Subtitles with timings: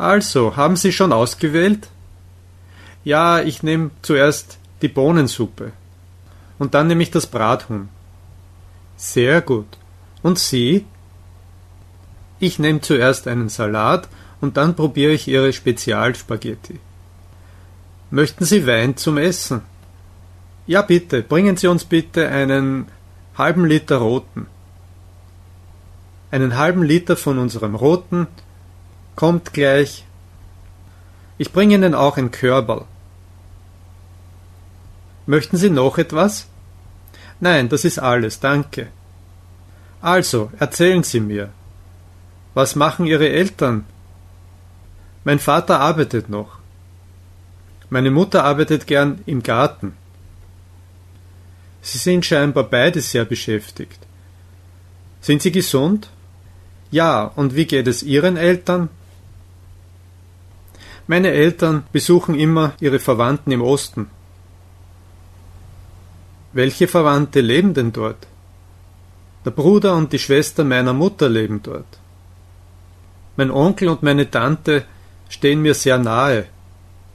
[0.00, 1.88] Also, haben Sie schon ausgewählt?
[3.04, 5.72] Ja, ich nehme zuerst die Bohnensuppe.
[6.58, 7.90] Und dann nehme ich das Brathuhn.
[8.96, 9.66] Sehr gut.
[10.22, 10.86] Und Sie?
[12.38, 14.08] Ich nehme zuerst einen Salat
[14.40, 16.80] und dann probiere ich Ihre Spezialspaghetti.
[18.10, 19.60] Möchten Sie Wein zum Essen?
[20.66, 22.86] Ja, bitte, bringen Sie uns bitte einen
[23.36, 24.46] halben Liter roten.
[26.30, 28.28] Einen halben Liter von unserem roten
[29.20, 30.06] kommt gleich.
[31.36, 32.86] Ich bringe Ihnen auch ein Körberl.
[35.26, 36.46] Möchten Sie noch etwas?
[37.38, 38.86] Nein, das ist alles, danke.
[40.00, 41.50] Also, erzählen Sie mir.
[42.54, 43.84] Was machen Ihre Eltern?
[45.24, 46.52] Mein Vater arbeitet noch.
[47.90, 49.92] Meine Mutter arbeitet gern im Garten.
[51.82, 54.00] Sie sind scheinbar beide sehr beschäftigt.
[55.20, 56.08] Sind Sie gesund?
[56.90, 58.88] Ja, und wie geht es Ihren Eltern?
[61.12, 64.08] Meine Eltern besuchen immer ihre Verwandten im Osten.
[66.52, 68.28] Welche Verwandte leben denn dort?
[69.44, 71.98] Der Bruder und die Schwester meiner Mutter leben dort.
[73.36, 74.84] Mein Onkel und meine Tante
[75.28, 76.46] stehen mir sehr nahe,